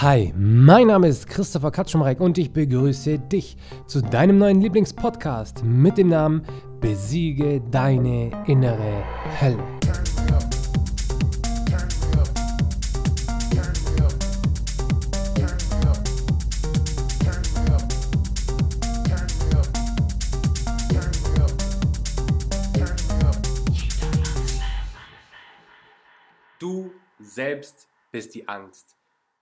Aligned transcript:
Hi, 0.00 0.32
mein 0.36 0.86
Name 0.86 1.08
ist 1.08 1.26
Christopher 1.26 1.72
Katschumreck 1.72 2.20
und 2.20 2.38
ich 2.38 2.52
begrüße 2.52 3.18
dich 3.18 3.56
zu 3.88 4.00
deinem 4.00 4.38
neuen 4.38 4.60
Lieblingspodcast 4.60 5.64
mit 5.64 5.98
dem 5.98 6.10
Namen 6.10 6.46
Besiege 6.80 7.60
deine 7.72 8.30
innere 8.46 9.02
Hölle. 9.40 9.58
Du 26.60 26.92
selbst 27.18 27.88
bist 28.12 28.36
die 28.36 28.46
Angst. 28.46 28.97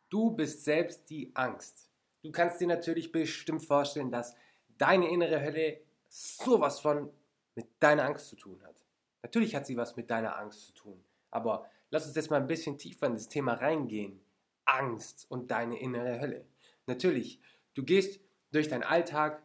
Du 0.09 0.31
bist 0.31 0.65
selbst 0.65 1.09
die 1.11 1.31
Angst. 1.35 1.91
Du 2.23 2.31
kannst 2.31 2.61
dir 2.61 2.67
natürlich 2.67 3.13
bestimmt 3.13 3.65
vorstellen, 3.65 4.11
dass 4.11 4.35
deine 4.79 5.11
innere 5.11 5.41
Hölle 5.43 5.81
sowas 6.09 6.81
von 6.81 7.11
mit 7.55 7.67
deiner 7.81 8.05
Angst 8.05 8.29
zu 8.29 8.37
tun 8.37 8.63
hat. 8.65 8.85
Natürlich 9.23 9.55
hat 9.55 9.67
sie 9.67 9.77
was 9.77 9.97
mit 9.97 10.11
deiner 10.11 10.39
Angst 10.39 10.67
zu 10.67 10.73
tun. 10.75 11.05
Aber 11.31 11.69
lass 11.91 12.07
uns 12.07 12.15
jetzt 12.15 12.31
mal 12.31 12.41
ein 12.41 12.47
bisschen 12.47 12.79
tiefer 12.79 13.07
in 13.07 13.15
das 13.15 13.29
Thema 13.29 13.55
reingehen. 13.55 14.21
Angst 14.65 15.27
und 15.29 15.51
deine 15.51 15.79
innere 15.81 16.21
Hölle. 16.21 16.45
Natürlich, 16.87 17.41
du 17.75 17.85
gehst 17.85 18.21
durch 18.53 18.69
deinen 18.69 18.83
Alltag, 18.83 19.43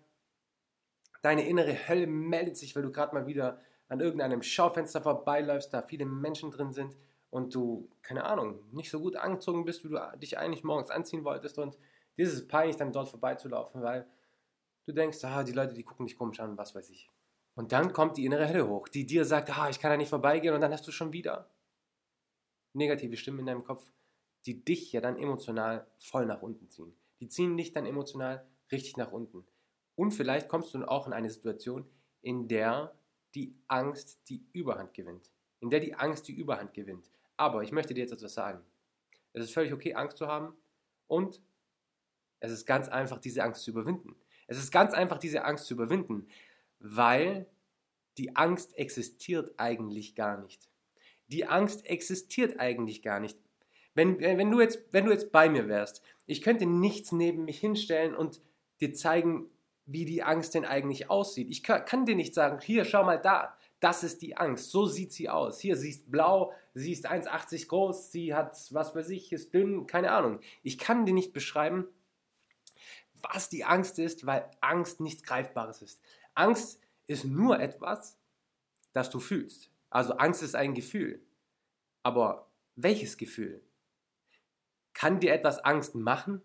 deine 1.21 1.48
innere 1.48 1.88
Hölle 1.88 2.07
meldet 2.07 2.57
sich, 2.57 2.76
weil 2.76 2.84
du 2.84 2.91
gerade 2.91 3.13
mal 3.13 3.27
wieder 3.27 3.62
an 3.88 3.99
irgendeinem 3.99 4.41
Schaufenster 4.41 5.02
vorbeiläufst, 5.02 5.73
da 5.73 5.82
viele 5.82 6.05
Menschen 6.05 6.52
drin 6.52 6.73
sind 6.73 6.96
und 7.31 7.55
du, 7.55 7.90
keine 8.03 8.26
Ahnung, 8.26 8.59
nicht 8.71 8.91
so 8.91 8.99
gut 8.99 9.16
angezogen 9.16 9.66
bist, 9.66 9.84
wie 9.84 9.90
du 9.90 9.99
dich 10.17 10.38
eigentlich 10.38 10.63
morgens 10.63 10.91
anziehen 10.91 11.23
wolltest 11.23 11.57
und 11.57 11.77
dir 12.17 12.27
ist 12.27 12.34
es 12.34 12.48
peinlich, 12.48 12.76
dann 12.76 12.91
dort 12.91 13.09
vorbeizulaufen, 13.09 13.81
weil 13.81 14.05
du 14.85 14.91
denkst, 14.91 15.24
ah, 15.24 15.43
die 15.43 15.54
Leute, 15.54 15.74
die 15.74 15.84
gucken 15.84 16.05
dich 16.05 16.18
komisch 16.18 16.40
an, 16.40 16.57
was 16.57 16.76
weiß 16.76 16.90
ich. 16.90 17.09
Und 17.55 17.71
dann 17.71 17.93
kommt 17.93 18.18
die 18.18 18.26
innere 18.26 18.48
Hölle 18.48 18.68
hoch, 18.68 18.87
die 18.87 19.05
dir 19.05 19.26
sagt, 19.26 19.57
ah, 19.57 19.70
ich 19.70 19.79
kann 19.79 19.91
da 19.91 19.98
nicht 19.98 20.09
vorbeigehen 20.09 20.54
und 20.54 20.62
dann 20.62 20.71
hast 20.71 20.87
du 20.87 20.91
schon 20.91 21.13
wieder 21.13 21.49
negative 22.74 23.18
Stimmen 23.18 23.40
in 23.40 23.46
deinem 23.48 23.63
Kopf, 23.63 23.91
die 24.46 24.63
dich 24.63 24.91
ja 24.91 25.02
dann 25.02 25.18
emotional 25.18 25.87
voll 25.98 26.26
nach 26.26 26.41
unten 26.41 26.70
ziehen. 26.70 26.93
Die 27.20 27.27
ziehen 27.27 27.57
dich 27.57 27.71
dann 27.71 27.85
emotional 27.85 28.46
richtig 28.71 28.98
nach 28.98 29.12
unten. 29.12 29.46
Und 29.96 30.12
vielleicht 30.12 30.48
kommst 30.48 30.74
du 30.74 30.84
auch 30.85 31.07
in 31.07 31.13
eine 31.13 31.29
Situation, 31.29 31.85
in 32.21 32.48
der 32.48 32.93
die 33.35 33.54
Angst 33.68 34.20
die 34.29 34.43
Überhand 34.54 34.93
gewinnt. 34.93 35.29
In 35.59 35.70
der 35.70 35.79
die 35.79 35.93
Angst 35.93 36.27
die 36.27 36.34
Überhand 36.34 36.74
gewinnt. 36.74 37.09
Aber 37.41 37.63
ich 37.63 37.71
möchte 37.71 37.95
dir 37.95 38.01
jetzt 38.01 38.13
etwas 38.13 38.35
sagen. 38.35 38.61
Es 39.34 39.43
ist 39.43 39.51
völlig 39.55 39.73
okay, 39.73 39.95
Angst 39.95 40.17
zu 40.17 40.27
haben 40.27 40.53
und 41.07 41.41
es 42.39 42.51
ist 42.51 42.67
ganz 42.67 42.87
einfach, 42.87 43.17
diese 43.17 43.43
Angst 43.43 43.63
zu 43.63 43.71
überwinden. 43.71 44.15
Es 44.45 44.59
ist 44.59 44.70
ganz 44.70 44.93
einfach, 44.93 45.17
diese 45.17 45.43
Angst 45.43 45.65
zu 45.65 45.73
überwinden, 45.73 46.27
weil 46.77 47.47
die 48.19 48.35
Angst 48.35 48.77
existiert 48.77 49.55
eigentlich 49.57 50.13
gar 50.13 50.39
nicht. 50.39 50.69
Die 51.29 51.47
Angst 51.47 51.84
existiert 51.87 52.59
eigentlich 52.59 53.01
gar 53.01 53.19
nicht. 53.19 53.39
Wenn, 53.95 54.19
wenn, 54.19 54.51
du 54.51 54.62
jetzt, 54.62 54.79
wenn 54.91 55.05
du 55.05 55.12
jetzt 55.12 55.31
bei 55.31 55.49
mir 55.49 55.67
wärst, 55.67 56.03
ich 56.27 56.43
könnte 56.43 56.67
nichts 56.67 57.12
neben 57.12 57.45
mich 57.45 57.59
hinstellen 57.59 58.13
und 58.13 58.39
dir 58.81 58.93
zeigen, 58.93 59.49
wie 59.87 60.05
die 60.05 60.21
Angst 60.21 60.53
denn 60.53 60.65
eigentlich 60.65 61.09
aussieht. 61.09 61.49
Ich 61.49 61.63
kann, 61.63 61.85
kann 61.85 62.05
dir 62.05 62.15
nicht 62.15 62.35
sagen, 62.35 62.59
hier, 62.62 62.85
schau 62.85 63.03
mal 63.03 63.19
da. 63.19 63.57
Das 63.79 64.03
ist 64.03 64.22
die 64.22 64.38
Angst. 64.38 64.69
So 64.69 64.85
sieht 64.85 65.12
sie 65.12 65.28
aus. 65.28 65.59
Hier, 65.59 65.75
sie 65.75 65.89
ist 65.89 66.12
blau, 66.12 66.53
sie 66.74 66.91
ist 66.91 67.09
1,80 67.09 67.68
groß, 67.68 68.12
sie 68.12 68.34
hat, 68.34 68.58
was 68.72 68.96
weiß 68.96 69.09
ich, 69.09 69.31
ist 69.31 69.53
dünn, 69.53 69.88
keine 69.88 70.12
Ahnung. 70.12 70.40
Ich 70.64 70.78
kann 70.78 71.06
dir 71.06 71.14
nicht 71.14 71.34
beschreiben, 71.34 71.88
was 73.22 73.50
die 73.50 73.64
Angst 73.64 74.00
ist, 74.00 74.25
weil 74.25 74.50
Angst 74.62 75.00
nichts 75.00 75.24
Greifbares 75.24 75.81
ist. 75.81 76.02
Angst 76.34 76.80
ist 77.08 77.25
nur 77.25 77.59
etwas, 77.59 78.18
das 78.94 79.10
du 79.10 79.20
fühlst. 79.20 79.70
Also 79.90 80.14
Angst 80.14 80.42
ist 80.42 80.56
ein 80.56 80.74
Gefühl. 80.74 81.22
Aber 82.04 82.50
welches 82.76 83.18
Gefühl? 83.18 83.62
Kann 84.94 85.20
dir 85.20 85.34
etwas 85.34 85.60
Angst 85.60 85.96
machen? 85.96 86.42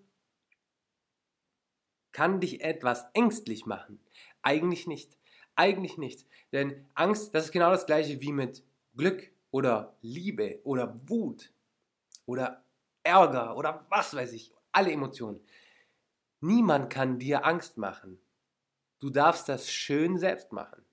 Kann 2.13 2.41
dich 2.41 2.63
etwas 2.63 3.05
ängstlich 3.15 3.67
machen? 3.67 4.01
Eigentlich 4.43 4.87
nicht. 4.87 5.19
Eigentlich 5.55 5.99
nicht. 5.99 6.27
Denn 6.53 6.89
Angst, 6.95 7.35
das 7.35 7.47
ist 7.47 7.53
genau 7.53 7.71
das 7.71 7.87
gleiche 7.87 8.21
wie 8.21 8.33
mit 8.33 8.65
Glück 8.97 9.31
oder 9.57 9.97
Liebe 10.03 10.61
oder 10.65 11.01
Wut 11.09 11.51
oder 12.27 12.63
Ärger 13.03 13.57
oder 13.57 13.87
was 13.89 14.13
weiß 14.15 14.35
ich. 14.35 14.53
Alle 14.71 14.93
Emotionen. 14.93 15.41
Niemand 16.41 16.93
kann 16.93 17.19
dir 17.19 17.47
Angst 17.47 17.79
machen. 17.79 18.19
Du 18.99 19.09
darfst 19.09 19.49
das 19.49 19.71
schön 19.73 20.19
selbst 20.19 20.53
machen. 20.53 20.85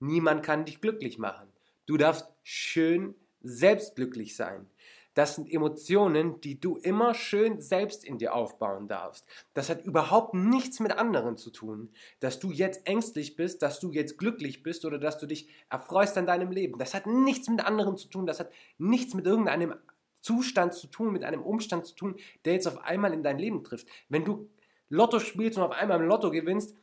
Niemand 0.00 0.44
kann 0.44 0.66
dich 0.66 0.82
glücklich 0.82 1.16
machen. 1.16 1.50
Du 1.86 1.96
darfst 1.96 2.26
schön 2.42 3.14
selbst 3.40 3.96
glücklich 3.96 4.36
sein. 4.36 4.68
Das 5.14 5.36
sind 5.36 5.50
Emotionen, 5.50 6.40
die 6.40 6.60
du 6.60 6.76
immer 6.76 7.14
schön 7.14 7.60
selbst 7.60 8.04
in 8.04 8.18
dir 8.18 8.34
aufbauen 8.34 8.88
darfst. 8.88 9.24
Das 9.54 9.70
hat 9.70 9.84
überhaupt 9.84 10.34
nichts 10.34 10.80
mit 10.80 10.92
anderen 10.92 11.36
zu 11.36 11.50
tun. 11.50 11.90
Dass 12.20 12.40
du 12.40 12.50
jetzt 12.50 12.86
ängstlich 12.86 13.36
bist, 13.36 13.62
dass 13.62 13.80
du 13.80 13.92
jetzt 13.92 14.18
glücklich 14.18 14.62
bist 14.62 14.84
oder 14.84 14.98
dass 14.98 15.18
du 15.18 15.26
dich 15.26 15.48
erfreust 15.70 16.18
an 16.18 16.26
deinem 16.26 16.50
Leben. 16.50 16.78
Das 16.78 16.94
hat 16.94 17.06
nichts 17.06 17.48
mit 17.48 17.64
anderen 17.64 17.96
zu 17.96 18.08
tun. 18.08 18.26
Das 18.26 18.40
hat 18.40 18.50
nichts 18.76 19.14
mit 19.14 19.24
irgendeinem 19.24 19.74
Zustand 20.20 20.74
zu 20.74 20.88
tun, 20.88 21.12
mit 21.12 21.22
einem 21.22 21.42
Umstand 21.42 21.86
zu 21.86 21.94
tun, 21.94 22.16
der 22.44 22.54
jetzt 22.54 22.66
auf 22.66 22.78
einmal 22.78 23.12
in 23.12 23.22
dein 23.22 23.38
Leben 23.38 23.62
trifft. 23.62 23.86
Wenn 24.08 24.24
du 24.24 24.48
Lotto 24.88 25.18
spielst 25.20 25.58
und 25.58 25.64
auf 25.64 25.72
einmal 25.72 26.00
im 26.00 26.08
Lotto 26.08 26.30
gewinnst, 26.30 26.74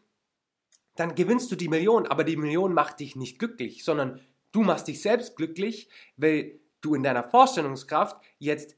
dann 0.96 1.16
gewinnst 1.16 1.52
du 1.52 1.56
die 1.56 1.70
Million, 1.70 2.06
aber 2.06 2.24
die 2.24 2.38
Million 2.38 2.74
macht 2.74 3.00
dich 3.00 3.16
nicht 3.16 3.40
glücklich, 3.40 3.84
sondern 3.84 4.22
du 4.52 4.62
machst 4.62 4.88
dich 4.88 5.02
selbst 5.02 5.36
glücklich, 5.36 5.90
weil 6.18 6.60
du 6.82 6.96
in 6.96 7.04
deiner 7.04 7.24
Vorstellungskraft 7.24 8.22
jetzt 8.40 8.76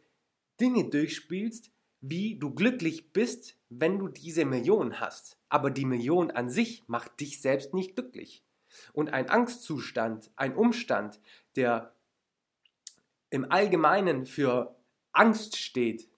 Dinge 0.59 0.89
durchspielst, 0.89 1.71
wie 2.01 2.37
du 2.37 2.53
glücklich 2.53 3.13
bist, 3.13 3.57
wenn 3.69 3.97
du 3.97 4.07
diese 4.09 4.45
Million 4.45 4.99
hast. 4.99 5.39
Aber 5.49 5.71
die 5.71 5.85
Million 5.85 6.31
an 6.31 6.49
sich 6.49 6.83
macht 6.87 7.19
dich 7.19 7.41
selbst 7.41 7.73
nicht 7.73 7.95
glücklich. 7.95 8.43
Und 8.91 9.13
ein 9.13 9.29
Angstzustand, 9.29 10.31
ein 10.35 10.55
Umstand, 10.55 11.19
der 11.55 11.95
im 13.29 13.49
Allgemeinen 13.51 14.25
für 14.25 14.75
Angst 15.11 15.57
steht, 15.57 16.09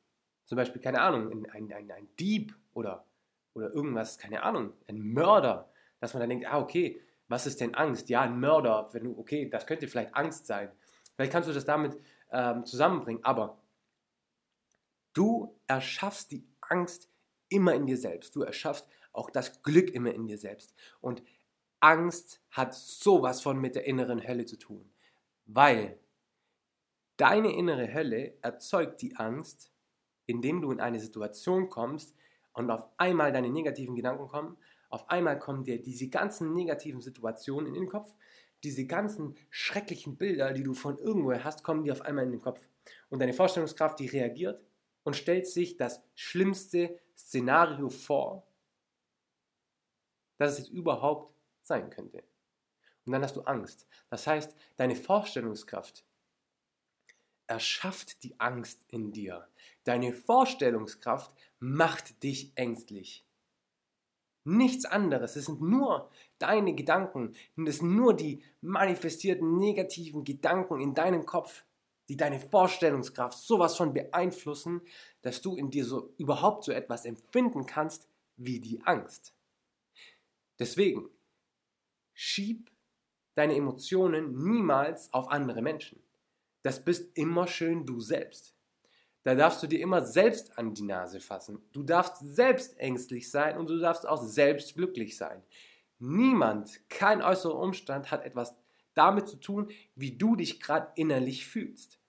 zum 0.46 0.58
Beispiel, 0.58 0.82
keine 0.82 1.02
Ahnung, 1.02 1.46
ein, 1.52 1.72
ein, 1.72 1.92
ein 1.92 2.08
Dieb 2.20 2.56
oder, 2.74 3.06
oder 3.54 3.72
irgendwas, 3.72 4.18
keine 4.18 4.44
Ahnung, 4.44 4.74
ein 4.88 5.00
Mörder, 5.00 5.70
dass 6.00 6.14
man 6.14 6.22
dann 6.22 6.30
denkt, 6.30 6.46
ah, 6.48 6.60
okay, 6.60 7.02
was 7.28 7.48
ist 7.48 7.62
denn 7.62 7.74
Angst? 7.74 8.10
Ja, 8.10 8.22
ein 8.22 8.40
Mörder, 8.40 8.90
wenn 8.94 9.06
du, 9.06 9.18
okay, 9.18 9.50
das 9.50 9.66
könnte 9.66 9.88
vielleicht 9.88 10.16
Angst 10.16 10.46
sein. 10.46 10.72
Vielleicht 11.16 11.32
kannst 11.32 11.50
du 11.50 11.54
das 11.54 11.66
damit 11.66 11.98
ähm, 12.32 12.66
zusammenbringen, 12.66 13.24
aber 13.24 13.58
du 15.14 15.58
erschaffst 15.68 16.32
die 16.32 16.46
Angst 16.62 17.10
immer 17.50 17.74
in 17.74 17.86
dir 17.86 17.98
selbst. 17.98 18.36
Du 18.36 18.42
erschaffst 18.42 18.88
auch 19.14 19.30
das 19.30 19.64
Glück 19.64 19.90
immer 19.92 20.14
in 20.14 20.28
dir 20.28 20.38
selbst. 20.38 20.74
Und 21.00 21.24
Angst 21.80 22.42
hat 22.50 22.74
sowas 22.74 23.42
von 23.42 23.60
mit 23.60 23.76
der 23.76 23.86
inneren 23.86 24.28
Hölle 24.28 24.46
zu 24.46 24.58
tun, 24.58 24.90
weil 25.46 26.00
deine 27.18 27.56
innere 27.56 27.94
Hölle 27.94 28.38
erzeugt 28.42 29.02
die 29.02 29.16
Angst, 29.16 29.72
indem 30.26 30.62
du 30.62 30.72
in 30.72 30.80
eine 30.80 31.00
Situation 31.00 31.70
kommst 31.70 32.16
und 32.54 32.72
auf 32.72 32.88
einmal 32.98 33.32
deine 33.32 33.50
negativen 33.50 33.96
Gedanken 33.96 34.28
kommen, 34.28 34.58
auf 34.90 35.10
einmal 35.10 35.38
kommen 35.38 35.64
dir 35.64 35.82
diese 35.82 36.10
ganzen 36.10 36.54
negativen 36.54 37.02
Situationen 37.02 37.68
in 37.68 37.74
den 37.74 37.88
Kopf 37.88 38.16
diese 38.66 38.86
ganzen 38.86 39.36
schrecklichen 39.50 40.18
Bilder, 40.18 40.52
die 40.52 40.64
du 40.64 40.74
von 40.74 40.98
irgendwoher 40.98 41.44
hast, 41.44 41.64
kommen 41.64 41.84
dir 41.84 41.94
auf 41.94 42.02
einmal 42.02 42.26
in 42.26 42.32
den 42.32 42.42
Kopf. 42.42 42.68
Und 43.10 43.20
deine 43.20 43.34
Vorstellungskraft, 43.34 44.00
die 44.00 44.08
reagiert 44.08 44.62
und 45.04 45.16
stellt 45.16 45.48
sich 45.48 45.78
das 45.78 46.02
schlimmste 46.16 47.00
Szenario 47.18 47.90
vor, 47.90 48.46
das 50.38 50.54
es 50.54 50.58
jetzt 50.60 50.70
überhaupt 50.70 51.34
sein 51.62 51.90
könnte. 51.90 52.24
Und 53.06 53.14
dann 53.14 53.24
hast 53.24 53.36
du 53.36 53.42
Angst. 53.42 53.88
Das 54.10 54.26
heißt, 54.26 54.56
deine 54.78 54.96
Vorstellungskraft 54.96 56.04
erschafft 57.48 58.24
die 58.24 58.40
Angst 58.40 58.84
in 58.88 59.12
dir. 59.12 59.48
Deine 59.84 60.12
Vorstellungskraft 60.12 61.32
macht 61.60 62.24
dich 62.24 62.52
ängstlich. 62.56 63.24
Nichts 64.46 64.86
anderes. 64.86 65.36
Es 65.36 65.46
sind 65.46 65.60
nur 65.60 66.10
deine 66.38 66.76
Gedanken. 66.76 67.36
Es 67.66 67.78
sind 67.78 67.96
nur 67.96 68.14
die 68.14 68.44
manifestierten 68.62 69.58
negativen 69.58 70.24
Gedanken 70.24 70.80
in 70.80 70.94
deinem 70.94 71.26
Kopf, 71.26 71.66
die 72.10 72.16
deine 72.16 72.40
Vorstellungskraft 72.40 73.38
sowas 73.38 73.76
von 73.76 73.94
beeinflussen, 73.94 74.82
dass 75.24 75.42
du 75.42 75.56
in 75.56 75.72
dir 75.72 75.84
so 75.84 76.14
überhaupt 76.18 76.64
so 76.64 76.72
etwas 76.72 77.06
empfinden 77.06 77.66
kannst 77.66 78.08
wie 78.38 78.60
die 78.60 78.82
Angst. 78.84 79.34
Deswegen, 80.60 81.10
schieb 82.14 82.72
deine 83.34 83.56
Emotionen 83.56 84.44
niemals 84.44 85.12
auf 85.12 85.30
andere 85.30 85.64
Menschen. 85.64 86.02
Das 86.62 86.84
bist 86.84 87.18
immer 87.18 87.48
schön 87.48 87.86
du 87.86 88.00
selbst. 88.00 88.55
Da 89.26 89.34
darfst 89.34 89.64
du 89.64 89.68
dir 89.68 89.80
immer 89.80 90.06
selbst 90.06 90.56
an 90.56 90.76
die 90.76 90.84
Nase 90.84 91.20
fassen. 91.20 91.68
Du 91.72 91.82
darfst 91.82 92.18
selbst 92.20 92.80
ängstlich 92.80 93.32
sein 93.32 93.58
und 93.58 93.68
du 93.68 93.80
darfst 93.80 94.08
auch 94.08 94.22
selbst 94.22 94.76
glücklich 94.76 95.18
sein. 95.18 95.42
Niemand, 95.98 96.88
kein 96.90 97.24
äußerer 97.24 97.60
Umstand 97.60 98.12
hat 98.12 98.24
etwas 98.24 98.56
damit 98.94 99.28
zu 99.28 99.38
tun, 99.38 99.72
wie 99.96 100.16
du 100.16 100.36
dich 100.36 100.60
gerade 100.60 100.92
innerlich 100.94 101.48
fühlst. 101.48 102.00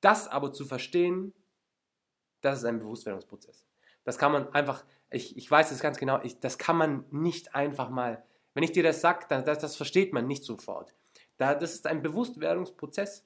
Das 0.00 0.26
aber 0.26 0.52
zu 0.52 0.64
verstehen, 0.64 1.32
das 2.40 2.58
ist 2.58 2.64
ein 2.64 2.80
Bewusstwerdungsprozess. 2.80 3.64
Das 4.02 4.18
kann 4.18 4.32
man 4.32 4.52
einfach, 4.52 4.84
ich, 5.08 5.36
ich 5.36 5.48
weiß 5.48 5.70
es 5.70 5.78
ganz 5.78 5.98
genau, 5.98 6.20
ich, 6.24 6.40
das 6.40 6.58
kann 6.58 6.76
man 6.76 7.04
nicht 7.12 7.54
einfach 7.54 7.90
mal, 7.90 8.24
wenn 8.54 8.64
ich 8.64 8.72
dir 8.72 8.82
das 8.82 9.00
sage, 9.00 9.26
das, 9.28 9.60
das 9.60 9.76
versteht 9.76 10.12
man 10.12 10.26
nicht 10.26 10.42
sofort. 10.42 10.92
Da, 11.36 11.54
das 11.54 11.74
ist 11.74 11.86
ein 11.86 12.02
Bewusstwerdungsprozess. 12.02 13.24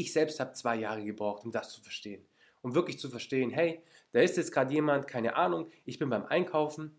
Ich 0.00 0.14
selbst 0.14 0.40
habe 0.40 0.52
zwei 0.52 0.76
Jahre 0.76 1.04
gebraucht, 1.04 1.44
um 1.44 1.52
das 1.52 1.70
zu 1.74 1.82
verstehen. 1.82 2.24
Um 2.62 2.74
wirklich 2.74 2.98
zu 2.98 3.10
verstehen, 3.10 3.50
hey, 3.50 3.82
da 4.12 4.20
ist 4.20 4.38
jetzt 4.38 4.50
gerade 4.50 4.72
jemand, 4.72 5.06
keine 5.06 5.36
Ahnung, 5.36 5.70
ich 5.84 5.98
bin 5.98 6.08
beim 6.08 6.24
Einkaufen, 6.24 6.98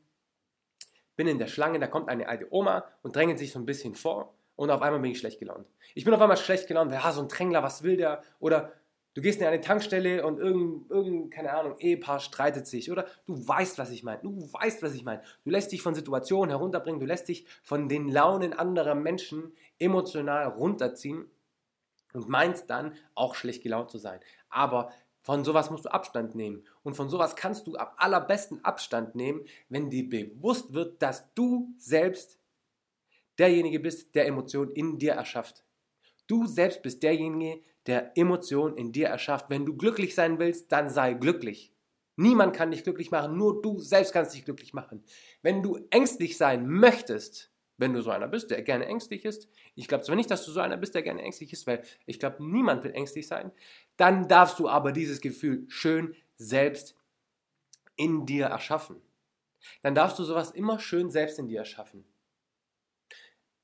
bin 1.16 1.26
in 1.26 1.40
der 1.40 1.48
Schlange, 1.48 1.80
da 1.80 1.88
kommt 1.88 2.10
eine 2.10 2.30
alte 2.30 2.54
Oma 2.54 2.86
und 3.02 3.16
drängelt 3.16 3.40
sich 3.40 3.54
so 3.54 3.58
ein 3.58 3.66
bisschen 3.66 3.96
vor 3.96 4.36
und 4.56 4.70
auf 4.70 4.84
einmal 4.84 5.00
bin 5.00 5.10
ich 5.10 5.18
schlecht 5.18 5.40
gelaunt. 5.40 5.66
Ich 5.96 6.06
bin 6.06 6.14
auf 6.14 6.22
einmal 6.22 6.38
schlecht 6.38 6.68
gelaunt, 6.68 6.92
ja, 6.92 7.12
so 7.12 7.22
ein 7.22 7.28
Drängler, 7.28 7.64
was 7.64 7.82
will 7.82 7.98
der? 7.98 8.22
Oder 8.40 8.72
du 9.16 9.22
gehst 9.22 9.42
in 9.42 9.48
eine 9.48 9.62
Tankstelle 9.62 10.24
und 10.24 10.38
irgendein, 10.38 10.86
irgend, 10.96 11.34
keine 11.34 11.54
Ahnung, 11.54 11.80
Ehepaar 11.80 12.20
streitet 12.20 12.68
sich. 12.68 12.92
Oder 12.92 13.08
du 13.26 13.48
weißt, 13.48 13.80
was 13.80 13.90
ich 13.90 14.04
meine. 14.04 14.22
Du 14.22 14.54
weißt, 14.54 14.84
was 14.84 14.94
ich 14.94 15.04
meine. 15.04 15.24
Du 15.44 15.50
lässt 15.50 15.72
dich 15.72 15.82
von 15.82 15.96
Situationen 15.96 16.52
herunterbringen, 16.52 17.00
du 17.00 17.08
lässt 17.08 17.30
dich 17.30 17.48
von 17.64 17.90
den 17.90 18.10
Launen 18.10 18.54
anderer 18.54 18.94
Menschen 18.94 19.54
emotional 19.80 20.50
runterziehen 20.50 21.32
und 22.14 22.30
meinst 22.30 22.70
dann 22.70 22.94
auch 23.16 23.36
schlecht 23.36 23.64
gelaunt 23.64 23.90
zu 23.90 23.98
sein. 23.98 24.20
Aber 24.50 24.92
von 25.22 25.44
sowas 25.44 25.70
musst 25.70 25.86
du 25.86 25.94
Abstand 25.94 26.36
nehmen. 26.36 26.64
Und 26.84 26.96
von 26.96 27.10
sowas 27.10 27.36
kannst 27.36 27.68
du 27.68 27.76
am 27.76 27.90
allerbesten 27.98 28.64
Abstand 28.66 29.16
nehmen, 29.16 29.46
wenn 29.70 29.90
dir 29.90 30.10
bewusst 30.10 30.74
wird, 30.74 31.02
dass 31.02 31.32
du 31.36 31.74
selbst 31.78 32.40
derjenige 33.38 33.80
bist, 33.80 34.16
der 34.16 34.28
Emotionen 34.28 34.72
in 34.72 34.98
dir 34.98 35.14
erschafft. 35.14 35.64
Du 36.28 36.48
selbst 36.48 36.82
bist 36.82 37.04
derjenige, 37.04 37.62
der 37.86 38.18
Emotionen 38.18 38.78
in 38.78 38.92
dir 38.92 39.08
erschafft. 39.08 39.50
Wenn 39.50 39.66
du 39.66 39.76
glücklich 39.76 40.16
sein 40.16 40.40
willst, 40.40 40.72
dann 40.72 40.90
sei 40.90 41.14
glücklich. 41.14 41.72
Niemand 42.16 42.56
kann 42.56 42.72
dich 42.72 42.84
glücklich 42.84 43.12
machen, 43.12 43.38
nur 43.38 43.62
du 43.62 43.80
selbst 43.80 44.14
kannst 44.14 44.34
dich 44.34 44.46
glücklich 44.46 44.74
machen. 44.74 45.04
Wenn 45.42 45.64
du 45.64 45.80
ängstlich 45.90 46.38
sein 46.38 46.68
möchtest, 46.68 47.51
wenn 47.82 47.94
du 47.94 48.02
so 48.02 48.12
einer 48.12 48.28
bist, 48.28 48.52
der 48.52 48.62
gerne 48.62 48.86
ängstlich 48.86 49.26
ist, 49.26 49.50
ich 49.76 49.88
glaube 49.88 50.04
zwar 50.04 50.16
nicht, 50.16 50.30
dass 50.30 50.46
du 50.46 50.52
so 50.52 50.60
einer 50.60 50.78
bist, 50.78 50.94
der 50.94 51.02
gerne 51.02 51.22
ängstlich 51.22 51.52
ist, 51.52 51.66
weil 51.66 51.84
ich 52.06 52.20
glaube, 52.20 52.44
niemand 52.44 52.84
will 52.84 52.94
ängstlich 52.94 53.28
sein, 53.28 53.52
dann 53.98 54.28
darfst 54.28 54.60
du 54.60 54.70
aber 54.70 54.92
dieses 54.92 55.20
Gefühl 55.20 55.66
schön 55.68 56.16
selbst 56.38 56.96
in 57.96 58.26
dir 58.26 58.46
erschaffen. 58.46 59.02
Dann 59.82 59.96
darfst 59.96 60.20
du 60.20 60.24
sowas 60.24 60.52
immer 60.52 60.80
schön 60.80 61.10
selbst 61.10 61.40
in 61.40 61.48
dir 61.48 61.60
erschaffen. 61.60 62.06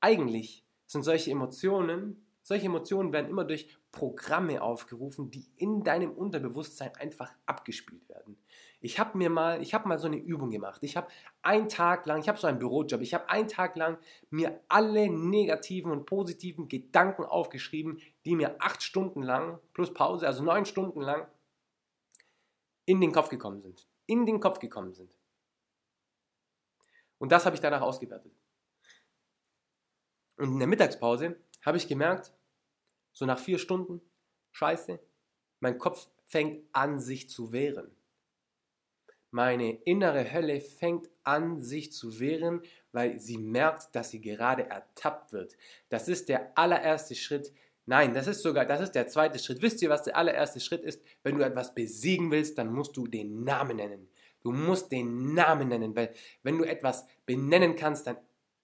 Eigentlich 0.00 0.64
sind 0.86 1.04
solche 1.04 1.30
Emotionen, 1.30 2.27
solche 2.48 2.64
Emotionen 2.64 3.12
werden 3.12 3.28
immer 3.28 3.44
durch 3.44 3.68
Programme 3.92 4.62
aufgerufen, 4.62 5.30
die 5.30 5.44
in 5.56 5.84
deinem 5.84 6.12
Unterbewusstsein 6.12 6.96
einfach 6.96 7.30
abgespielt 7.44 8.08
werden. 8.08 8.38
Ich 8.80 8.98
habe 8.98 9.18
mir 9.18 9.28
mal, 9.28 9.60
ich 9.60 9.74
habe 9.74 9.86
mal 9.86 9.98
so 9.98 10.06
eine 10.06 10.16
Übung 10.16 10.50
gemacht. 10.50 10.82
Ich 10.82 10.96
habe 10.96 11.08
einen 11.42 11.68
Tag 11.68 12.06
lang, 12.06 12.20
ich 12.20 12.28
habe 12.28 12.38
so 12.38 12.46
einen 12.46 12.58
Bürojob, 12.58 13.02
ich 13.02 13.12
habe 13.12 13.28
einen 13.28 13.48
Tag 13.48 13.76
lang 13.76 13.98
mir 14.30 14.62
alle 14.68 15.10
negativen 15.10 15.92
und 15.92 16.06
positiven 16.06 16.68
Gedanken 16.68 17.26
aufgeschrieben, 17.26 18.00
die 18.24 18.34
mir 18.34 18.56
acht 18.60 18.82
Stunden 18.82 19.22
lang 19.22 19.58
plus 19.74 19.92
Pause, 19.92 20.26
also 20.26 20.42
neun 20.42 20.64
Stunden 20.64 21.02
lang 21.02 21.28
in 22.86 23.02
den 23.02 23.12
Kopf 23.12 23.28
gekommen 23.28 23.60
sind. 23.60 23.86
In 24.06 24.24
den 24.24 24.40
Kopf 24.40 24.58
gekommen 24.58 24.94
sind. 24.94 25.14
Und 27.18 27.30
das 27.30 27.44
habe 27.44 27.56
ich 27.56 27.60
danach 27.60 27.82
ausgewertet. 27.82 28.32
Und 30.38 30.52
in 30.52 30.58
der 30.60 30.68
Mittagspause 30.68 31.36
habe 31.62 31.76
ich 31.76 31.88
gemerkt, 31.88 32.32
so 33.18 33.26
nach 33.26 33.40
vier 33.40 33.58
Stunden, 33.58 34.00
scheiße, 34.52 35.00
mein 35.58 35.76
Kopf 35.76 36.08
fängt 36.24 36.62
an, 36.72 37.00
sich 37.00 37.28
zu 37.28 37.50
wehren. 37.50 37.90
Meine 39.32 39.72
innere 39.82 40.32
Hölle 40.32 40.60
fängt 40.60 41.10
an, 41.24 41.58
sich 41.58 41.90
zu 41.92 42.20
wehren, 42.20 42.62
weil 42.92 43.18
sie 43.18 43.36
merkt, 43.36 43.92
dass 43.96 44.10
sie 44.10 44.20
gerade 44.20 44.70
ertappt 44.70 45.32
wird. 45.32 45.56
Das 45.88 46.06
ist 46.06 46.28
der 46.28 46.56
allererste 46.56 47.16
Schritt. 47.16 47.52
Nein, 47.86 48.14
das 48.14 48.28
ist 48.28 48.40
sogar, 48.40 48.64
das 48.64 48.82
ist 48.82 48.92
der 48.92 49.08
zweite 49.08 49.40
Schritt. 49.40 49.62
Wisst 49.62 49.82
ihr, 49.82 49.90
was 49.90 50.04
der 50.04 50.16
allererste 50.16 50.60
Schritt 50.60 50.84
ist? 50.84 51.02
Wenn 51.24 51.36
du 51.36 51.44
etwas 51.44 51.74
besiegen 51.74 52.30
willst, 52.30 52.56
dann 52.56 52.72
musst 52.72 52.96
du 52.96 53.08
den 53.08 53.42
Namen 53.42 53.78
nennen. 53.78 54.08
Du 54.42 54.52
musst 54.52 54.92
den 54.92 55.34
Namen 55.34 55.68
nennen, 55.68 55.96
weil 55.96 56.14
wenn 56.44 56.56
du 56.56 56.62
etwas 56.62 57.04
benennen 57.26 57.74
kannst, 57.74 58.06
dann 58.06 58.16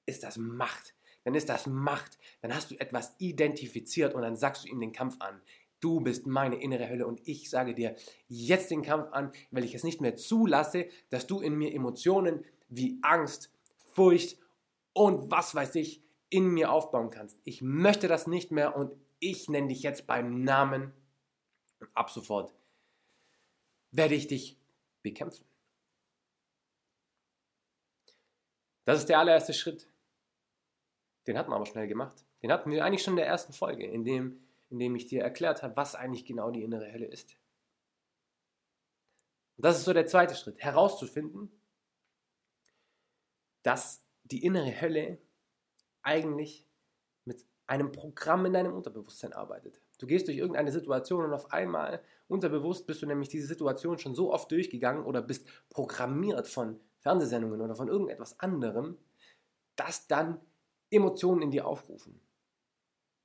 ist 0.07 0.23
das 0.23 0.37
Macht. 0.37 0.95
Dann 1.25 1.35
ist 1.35 1.49
das 1.49 1.67
Macht. 1.67 2.19
Dann 2.43 2.55
hast 2.55 2.71
du 2.71 2.77
etwas 2.77 3.15
identifiziert 3.19 4.15
und 4.15 4.23
dann 4.23 4.37
sagst 4.37 4.65
du 4.65 4.69
ihm 4.69 4.81
den 4.81 4.93
Kampf 4.93 5.17
an. 5.21 5.41
Du 5.81 6.01
bist 6.01 6.27
meine 6.27 6.57
innere 6.57 6.89
Hölle 6.89 7.07
und 7.07 7.21
ich 7.27 7.51
sage 7.51 7.75
dir 7.75 7.95
jetzt 8.29 8.71
den 8.71 8.83
Kampf 8.83 9.09
an, 9.13 9.33
weil 9.51 9.65
ich 9.65 9.75
es 9.75 9.85
nicht 9.85 10.01
mehr 10.01 10.17
zulasse, 10.17 10.87
dass 11.11 11.27
du 11.27 11.41
in 11.41 11.57
mir 11.57 11.75
Emotionen 11.75 12.45
wie 12.69 12.99
Angst, 13.03 13.51
Furcht 13.93 14.39
und 14.93 15.31
was 15.31 15.55
weiß 15.55 15.75
ich 15.75 16.03
in 16.31 16.49
mir 16.49 16.73
aufbauen 16.73 17.11
kannst. 17.11 17.39
Ich 17.45 17.63
möchte 17.63 18.09
das 18.09 18.27
nicht 18.27 18.51
mehr 18.51 18.77
und 18.77 18.93
ich 19.21 19.49
nenne 19.49 19.69
dich 19.69 19.83
jetzt 19.83 20.07
beim 20.07 20.43
Namen 20.43 20.93
und 21.81 21.91
ab 21.95 22.11
sofort 22.11 22.55
werde 23.91 24.15
ich 24.15 24.27
dich 24.27 24.59
bekämpfen. 25.03 25.45
Das 28.85 28.99
ist 28.99 29.09
der 29.09 29.19
allererste 29.19 29.55
Schritt. 29.55 29.87
Den 31.27 31.39
hat 31.39 31.49
man 31.49 31.57
aber 31.57 31.67
schnell 31.67 31.89
gemacht. 31.89 32.25
Den 32.43 32.53
hatten 32.53 32.71
wir 32.71 32.85
eigentlich 32.85 33.03
schon 33.03 33.15
in 33.15 33.19
der 33.19 33.27
ersten 33.27 33.53
Folge, 33.53 33.87
in 33.87 34.05
dem 34.05 34.45
indem 34.75 34.97
ich 34.97 35.07
dir 35.07 35.23
erklärt 35.23 35.63
habe, 35.63 35.77
was 35.77 35.95
eigentlich 35.95 36.25
genau 36.25 36.51
die 36.51 36.63
innere 36.65 36.93
Hölle 36.93 37.07
ist. 37.07 37.37
Und 39.57 39.65
das 39.65 39.79
ist 39.79 39.85
so 39.85 39.93
der 39.93 40.07
zweite 40.07 40.35
Schritt, 40.35 40.59
herauszufinden, 40.59 41.51
dass 43.63 44.05
die 44.25 44.45
innere 44.45 44.81
Hölle 44.81 45.19
eigentlich 46.03 46.67
mit 47.25 47.45
einem 47.67 47.93
Programm 47.93 48.47
in 48.47 48.53
deinem 48.53 48.75
Unterbewusstsein 48.75 49.33
arbeitet. 49.33 49.81
Du 49.99 50.07
gehst 50.07 50.27
durch 50.27 50.39
irgendeine 50.39 50.73
Situation 50.73 51.25
und 51.25 51.33
auf 51.33 51.53
einmal 51.53 52.03
unterbewusst 52.27 52.87
bist 52.87 53.01
du 53.01 53.07
nämlich 53.07 53.29
diese 53.29 53.47
Situation 53.47 53.99
schon 53.99 54.15
so 54.15 54.33
oft 54.33 54.51
durchgegangen 54.51 55.05
oder 55.05 55.23
bist 55.23 55.47
programmiert 55.71 56.49
von 56.49 56.81
Fernsehsendungen 56.99 57.61
oder 57.61 57.77
von 57.77 57.89
irgendetwas 57.89 58.41
anderem, 58.41 58.99
dass 59.77 60.09
dann 60.09 60.41
Emotionen 60.95 61.43
in 61.43 61.51
dir 61.51 61.67
aufrufen. 61.67 62.21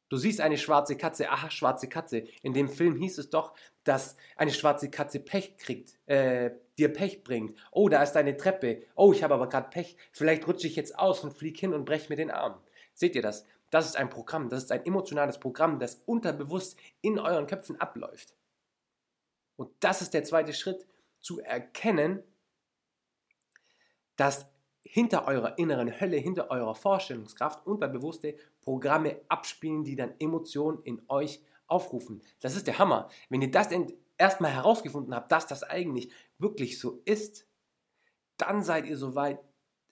Du 0.09 0.17
siehst 0.17 0.41
eine 0.41 0.57
schwarze 0.57 0.97
Katze, 0.97 1.29
aha, 1.29 1.51
schwarze 1.51 1.87
Katze. 1.87 2.23
In 2.41 2.53
dem 2.53 2.67
Film 2.67 2.95
hieß 2.95 3.19
es 3.19 3.29
doch, 3.29 3.53
dass 3.83 4.17
eine 4.35 4.51
schwarze 4.51 4.89
Katze 4.89 5.19
Pech 5.19 5.57
kriegt, 5.57 5.99
äh, 6.07 6.51
dir 6.79 6.91
Pech 6.91 7.23
bringt. 7.23 7.57
Oh, 7.71 7.89
da 7.89 8.01
ist 8.01 8.17
eine 8.17 8.35
Treppe. 8.35 8.83
Oh, 8.95 9.13
ich 9.13 9.23
habe 9.23 9.35
aber 9.35 9.47
gerade 9.47 9.69
Pech. 9.69 9.97
Vielleicht 10.11 10.47
rutsche 10.47 10.65
ich 10.65 10.75
jetzt 10.75 10.97
aus 10.97 11.23
und 11.23 11.37
fliege 11.37 11.59
hin 11.59 11.73
und 11.73 11.85
breche 11.85 12.09
mir 12.09 12.15
den 12.15 12.31
Arm. 12.31 12.59
Seht 12.93 13.15
ihr 13.15 13.21
das? 13.21 13.45
Das 13.69 13.85
ist 13.85 13.97
ein 13.97 14.09
Programm, 14.09 14.49
das 14.49 14.63
ist 14.63 14.71
ein 14.71 14.83
emotionales 14.85 15.39
Programm, 15.39 15.77
das 15.77 16.01
unterbewusst 16.07 16.79
in 17.01 17.19
euren 17.19 17.45
Köpfen 17.45 17.79
abläuft. 17.79 18.33
Und 19.57 19.71
das 19.79 20.01
ist 20.01 20.15
der 20.15 20.23
zweite 20.23 20.53
Schritt, 20.53 20.87
zu 21.19 21.39
erkennen, 21.39 22.23
dass 24.15 24.47
hinter 24.83 25.27
eurer 25.27 25.57
inneren 25.57 25.99
Hölle, 25.99 26.17
hinter 26.17 26.49
eurer 26.51 26.75
Vorstellungskraft 26.75 27.65
unterbewusste 27.65 28.35
Programme 28.61 29.19
abspielen, 29.27 29.83
die 29.83 29.95
dann 29.95 30.13
Emotionen 30.19 30.81
in 30.83 31.01
euch 31.07 31.41
aufrufen. 31.67 32.21
Das 32.39 32.55
ist 32.55 32.67
der 32.67 32.79
Hammer. 32.79 33.09
Wenn 33.29 33.41
ihr 33.41 33.51
das 33.51 33.69
erstmal 34.17 34.51
herausgefunden 34.51 35.13
habt, 35.13 35.31
dass 35.31 35.47
das 35.47 35.63
eigentlich 35.63 36.11
wirklich 36.37 36.79
so 36.79 37.01
ist, 37.05 37.45
dann 38.37 38.63
seid 38.63 38.85
ihr 38.85 38.97
soweit, 38.97 39.39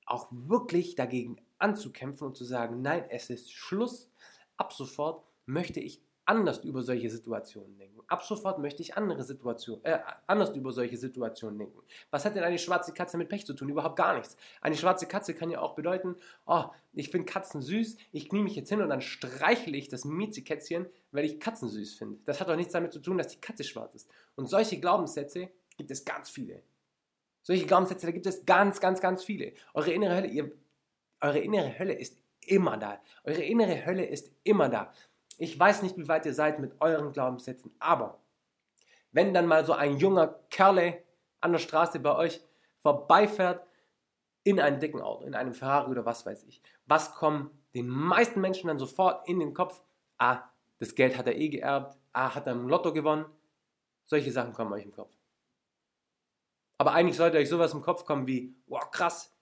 auch 0.05 0.27
wirklich 0.31 0.95
dagegen 0.95 1.35
anzukämpfen 1.59 2.27
und 2.27 2.37
zu 2.37 2.45
sagen, 2.45 2.81
nein, 2.81 3.03
es 3.09 3.29
ist 3.29 3.51
Schluss. 3.51 4.09
Ab 4.55 4.71
sofort 4.71 5.23
möchte 5.45 5.81
ich 5.81 6.01
anders 6.27 6.63
über 6.63 6.81
solche 6.83 7.09
Situationen 7.09 7.77
denken. 7.77 8.01
Ab 8.07 8.23
sofort 8.23 8.59
möchte 8.59 8.81
ich 8.81 8.95
andere 8.95 9.23
Situationen, 9.23 9.83
äh, 9.85 9.99
anders 10.27 10.55
über 10.55 10.71
solche 10.71 10.97
Situationen 10.97 11.57
denken. 11.57 11.79
Was 12.11 12.25
hat 12.25 12.35
denn 12.35 12.43
eine 12.43 12.59
schwarze 12.59 12.93
Katze 12.93 13.17
mit 13.17 13.29
Pech 13.29 13.45
zu 13.45 13.53
tun? 13.53 13.69
Überhaupt 13.69 13.95
gar 13.95 14.15
nichts. 14.15 14.37
Eine 14.61 14.75
schwarze 14.75 15.07
Katze 15.07 15.33
kann 15.33 15.49
ja 15.49 15.59
auch 15.59 15.75
bedeuten, 15.75 16.15
oh, 16.45 16.65
ich 16.93 17.09
finde 17.09 17.25
Katzen 17.25 17.61
süß, 17.61 17.97
ich 18.11 18.29
knie 18.29 18.43
mich 18.43 18.55
jetzt 18.55 18.69
hin 18.69 18.81
und 18.81 18.89
dann 18.89 19.01
streichle 19.01 19.77
ich 19.77 19.87
das 19.87 20.05
Miezekätzchen, 20.05 20.87
weil 21.11 21.25
ich 21.25 21.39
Katzen 21.39 21.69
süß 21.69 21.95
finde. 21.95 22.19
Das 22.25 22.41
hat 22.41 22.49
doch 22.49 22.55
nichts 22.55 22.73
damit 22.73 22.91
zu 22.91 22.99
tun, 22.99 23.17
dass 23.17 23.29
die 23.29 23.39
Katze 23.39 23.63
schwarz 23.63 23.95
ist. 23.95 24.09
Und 24.35 24.47
solche 24.47 24.79
Glaubenssätze 24.79 25.49
gibt 25.77 25.91
es 25.91 26.03
ganz 26.03 26.29
viele. 26.29 26.61
Solche 27.41 27.65
Glaubenssätze, 27.65 28.05
da 28.05 28.11
gibt 28.11 28.25
es 28.25 28.45
ganz, 28.45 28.81
ganz, 28.81 28.99
ganz 28.99 29.23
viele. 29.23 29.53
Eure 29.73 29.91
innere 29.91 30.15
Hölle, 30.15 30.27
ihr, 30.27 30.51
eure 31.21 31.39
innere 31.39 31.79
Hölle 31.79 31.93
ist 31.93 32.17
immer 32.45 32.77
da. 32.77 33.01
Eure 33.23 33.43
innere 33.43 33.85
Hölle 33.85 34.05
ist 34.05 34.31
immer 34.43 34.67
da. 34.67 34.93
Ich 35.37 35.57
weiß 35.59 35.83
nicht, 35.83 35.97
wie 35.97 36.07
weit 36.07 36.25
ihr 36.25 36.33
seid 36.33 36.59
mit 36.59 36.81
euren 36.81 37.11
Glaubenssätzen, 37.11 37.73
aber 37.79 38.19
Wenn 39.11 39.33
dann 39.33 39.47
mal 39.47 39.65
so 39.65 39.73
ein 39.73 39.97
junger 39.97 40.27
Kerle 40.49 41.01
an 41.39 41.51
der 41.53 41.59
Straße 41.59 41.99
bei 41.99 42.15
euch 42.15 42.41
vorbeifährt 42.79 43.65
in 44.43 44.59
einem 44.59 44.79
dicken 44.79 45.01
Auto, 45.01 45.25
in 45.25 45.33
einem 45.33 45.53
Ferrari 45.53 45.89
oder 45.89 46.05
was 46.05 46.25
weiß 46.25 46.43
ich, 46.43 46.61
was 46.85 47.15
kommen 47.15 47.51
den 47.73 47.87
meisten 47.87 48.41
Menschen 48.41 48.67
dann 48.67 48.77
sofort 48.77 49.27
in 49.27 49.39
den 49.39 49.53
Kopf? 49.53 49.81
Ah, 50.17 50.43
das 50.79 50.93
Geld 50.93 51.17
hat 51.17 51.27
er 51.27 51.35
eh 51.37 51.49
geerbt, 51.49 51.97
ah, 52.13 52.35
hat 52.35 52.47
er 52.47 52.53
im 52.53 52.67
Lotto 52.67 52.93
gewonnen. 52.93 53.25
Solche 54.05 54.31
Sachen 54.31 54.53
kommen 54.53 54.73
euch 54.73 54.85
im 54.85 54.93
Kopf. 54.93 55.15
Aber 56.77 56.93
eigentlich 56.93 57.17
sollte 57.17 57.37
euch 57.37 57.49
sowas 57.49 57.73
im 57.73 57.81
Kopf 57.81 58.05
kommen 58.05 58.27
wie, 58.27 58.55
wow, 58.67 58.89
krass, 58.91 59.35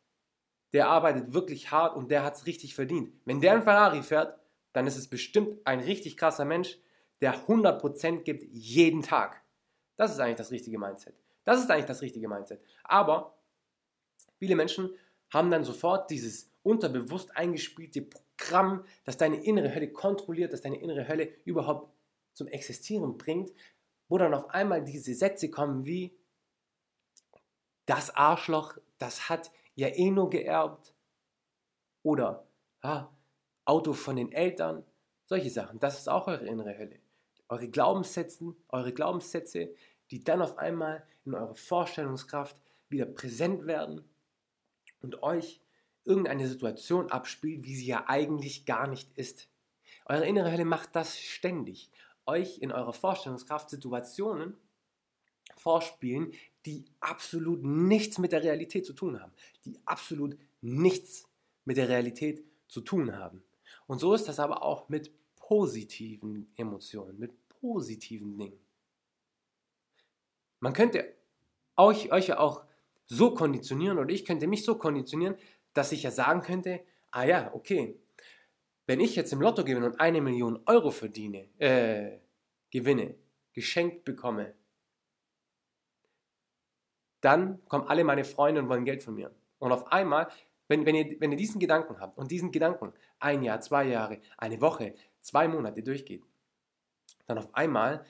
der 0.74 0.88
arbeitet 0.90 1.34
wirklich 1.34 1.72
hart 1.72 1.96
und 1.96 2.10
der 2.12 2.24
hat 2.24 2.36
es 2.36 2.46
richtig 2.46 2.76
verdient. 2.76 3.14
Wenn 3.26 3.42
der 3.42 3.54
einen 3.54 3.64
Ferrari 3.64 4.04
fährt, 4.04 4.40
dann 4.76 4.88
ist 4.88 4.98
es 4.98 5.08
bestimmt 5.08 5.66
ein 5.66 5.80
richtig 5.80 6.18
krasser 6.18 6.44
Mensch, 6.44 6.78
der 7.22 7.48
100% 7.48 8.24
gibt 8.24 8.44
jeden 8.52 9.02
Tag. 9.02 9.42
Das 9.96 10.12
ist 10.12 10.20
eigentlich 10.20 10.36
das 10.36 10.52
richtige 10.52 10.78
Mindset. 10.78 11.16
Das 11.46 11.62
ist 11.62 11.72
eigentlich 11.72 11.86
das 11.86 12.02
richtige 12.02 12.28
Mindset. 12.28 12.62
Aber 12.84 13.38
viele 14.38 14.58
Menschen 14.58 14.94
haben 15.34 15.50
dann 15.50 15.64
sofort 15.64 16.10
dieses 16.10 16.52
unterbewusst 16.62 17.38
eingespielte 17.38 18.02
Programm, 18.02 18.84
das 19.06 19.16
deine 19.16 19.44
innere 19.46 19.74
Hölle 19.74 19.94
kontrolliert, 19.94 20.52
das 20.52 20.62
deine 20.62 20.82
innere 20.82 21.08
Hölle 21.08 21.30
überhaupt 21.46 21.94
zum 22.34 22.48
Existieren 22.48 23.18
bringt, 23.18 23.54
wo 24.10 24.18
dann 24.18 24.34
auf 24.34 24.50
einmal 24.50 24.84
diese 24.84 25.14
Sätze 25.14 25.50
kommen 25.50 25.86
wie, 25.86 26.18
das 27.86 28.14
Arschloch, 28.14 28.78
das 28.98 29.30
hat 29.30 29.52
ja 29.76 29.88
eh 29.88 30.12
nur 30.12 30.30
geerbt. 30.30 30.94
Oder 32.04 32.46
ah, 32.82 33.08
Auto 33.66 33.94
von 33.94 34.16
den 34.16 34.32
Eltern. 34.32 34.84
Solche 35.26 35.50
Sachen. 35.50 35.80
Das 35.80 36.00
ist 36.00 36.08
auch 36.08 36.28
eure 36.28 36.46
innere 36.46 36.78
Hölle. 36.78 37.00
Eure 37.50 37.68
Glaubenssätze, 37.68 38.56
eure 38.70 38.94
Glaubenssätze, 38.94 39.74
die 40.12 40.24
dann 40.24 40.42
auf 40.42 40.58
einmal 40.58 41.04
in 41.26 41.34
eurer 41.34 41.56
Vorstellungskraft 41.56 42.56
wieder 42.90 43.06
präsent 43.06 43.66
werden 43.66 44.04
und 45.02 45.24
euch 45.24 45.62
irgendeine 46.04 46.48
Situation 46.48 47.12
abspielt, 47.12 47.66
wie 47.66 47.76
sie 47.76 47.88
ja 47.88 48.06
eigentlich 48.08 48.66
gar 48.66 48.88
nicht 48.88 49.18
ist. 49.18 49.50
Eure 50.06 50.28
innere 50.28 50.52
Hölle 50.52 50.66
macht 50.66 50.96
das 50.96 51.20
ständig. 51.20 51.90
Euch 52.28 52.60
in 52.60 52.72
eurer 52.72 52.94
Vorstellungskraft 52.94 53.70
Situationen 53.70 54.56
vorspielen, 55.58 56.32
die 56.66 56.86
absolut 57.00 57.64
nichts 57.64 58.18
mit 58.18 58.32
der 58.32 58.44
Realität 58.44 58.86
zu 58.86 58.94
tun 58.94 59.20
haben. 59.20 59.32
Die 59.66 59.80
absolut 59.86 60.38
nichts 60.62 61.28
mit 61.66 61.78
der 61.78 61.90
Realität 61.90 62.44
zu 62.68 62.82
tun 62.82 63.16
haben. 63.16 63.44
Und 63.88 64.00
so 64.00 64.14
ist 64.14 64.28
das 64.28 64.40
aber 64.40 64.64
auch 64.64 64.90
mit 64.90 65.12
positiven 65.36 66.52
Emotionen, 66.58 67.20
mit 67.20 67.32
positiven 67.50 68.38
Dingen. 68.38 68.60
Man 70.60 70.74
könnte 70.74 71.14
euch, 71.78 72.12
euch 72.12 72.28
ja 72.28 72.40
auch 72.40 72.66
so 73.06 73.34
konditionieren 73.34 74.00
oder 74.00 74.10
ich 74.10 74.26
könnte 74.26 74.48
mich 74.48 74.66
so 74.66 74.78
konditionieren, 74.78 75.36
dass 75.74 75.92
ich 75.92 76.04
ja 76.04 76.12
sagen 76.12 76.42
könnte, 76.42 76.82
ah 77.12 77.24
ja, 77.24 77.54
okay, 77.54 78.00
wenn 78.88 79.00
ich 79.00 79.16
jetzt 79.16 79.34
im 79.34 79.42
Lotto 79.42 79.64
gewinne 79.64 79.86
und 79.88 80.00
eine 80.00 80.22
Million 80.22 80.62
Euro 80.66 80.92
verdiene, 80.92 81.50
äh, 81.60 82.20
gewinne, 82.72 83.16
geschenkt 83.54 84.06
bekomme, 84.06 84.54
dann 87.22 87.66
kommen 87.68 87.88
alle 87.88 88.04
meine 88.04 88.24
Freunde 88.24 88.62
und 88.62 88.70
wollen 88.70 88.86
Geld 88.86 89.02
von 89.02 89.16
mir. 89.16 89.34
Und 89.58 89.72
auf 89.72 89.92
einmal, 89.92 90.28
wenn, 90.68 90.86
wenn, 90.86 90.96
ihr, 90.96 91.20
wenn 91.20 91.32
ihr 91.32 91.38
diesen 91.38 91.60
Gedanken 91.60 92.00
habt 92.00 92.18
und 92.18 92.32
diesen 92.32 92.52
Gedanken 92.52 92.94
ein 93.20 93.44
Jahr, 93.44 93.62
zwei 93.62 93.86
Jahre, 93.86 94.20
eine 94.38 94.62
Woche, 94.62 94.96
zwei 95.20 95.48
Monate 95.48 95.84
durchgeht, 95.84 96.24
dann 97.28 97.38
auf 97.38 97.54
einmal 97.54 98.06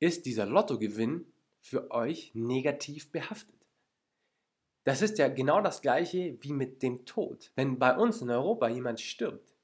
ist 0.00 0.26
dieser 0.26 0.46
Lottogewinn 0.46 1.32
für 1.60 1.90
euch 1.90 2.32
negativ 2.34 3.10
behaftet. 3.10 3.54
Das 4.84 5.02
ist 5.02 5.18
ja 5.18 5.28
genau 5.28 5.60
das 5.60 5.82
gleiche 5.82 6.38
wie 6.40 6.52
mit 6.52 6.82
dem 6.82 7.04
Tod. 7.04 7.52
Wenn 7.56 7.78
bei 7.78 7.96
uns 7.96 8.22
in 8.22 8.30
Europa 8.30 8.68
jemand 8.68 9.00
stirbt, 9.00 9.54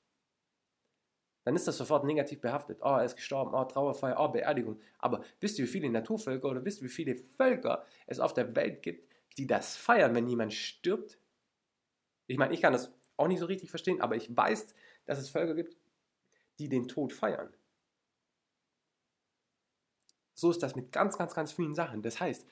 dann 1.45 1.57
ist 1.57 1.69
das 1.69 1.77
sofort 1.77 2.05
negativ 2.05 2.41
behaftet. 2.41 2.79
Oh, 2.83 2.97
er 2.97 3.05
ist 3.05 3.17
gestorben, 3.17 3.55
oh, 3.55 3.65
Trauerfeier, 3.65 4.19
oh, 4.19 4.29
Beerdigung. 4.29 4.81
Aber 4.99 5.23
wisst 5.41 5.59
ihr, 5.59 5.67
wie 5.67 5.71
viele 5.71 5.91
Naturvölker 5.91 6.49
oder 6.49 6.65
wisst 6.65 6.81
ihr, 6.81 6.89
wie 6.89 6.93
viele 6.93 7.17
Völker 7.17 7.85
es 8.07 8.19
auf 8.19 8.33
der 8.33 8.57
Welt 8.57 8.83
gibt, 8.83 9.09
die 9.37 9.47
das 9.47 9.77
feiern, 9.77 10.15
wenn 10.15 10.27
jemand 10.27 10.53
stirbt? 10.53 11.19
Ich 12.27 12.39
meine, 12.39 12.55
ich 12.55 12.61
kann 12.61 12.73
das 12.73 12.93
auch 13.17 13.29
nicht 13.29 13.41
so 13.41 13.47
richtig 13.47 13.71
verstehen, 13.71 14.01
aber 14.01 14.17
ich 14.17 14.35
weiß, 14.35 14.75
dass 15.07 15.19
es 15.19 15.31
Völker 15.31 15.55
gibt, 15.55 15.77
die 16.59 16.69
den 16.69 16.89
Tod 16.89 17.13
feiern. 17.13 17.53
So 20.35 20.51
ist 20.51 20.63
das 20.63 20.75
mit 20.75 20.93
ganz, 20.93 21.17
ganz, 21.17 21.35
ganz 21.35 21.53
vielen 21.53 21.75
Sachen. 21.75 22.03
Das 22.03 22.21
heißt, 22.21 22.47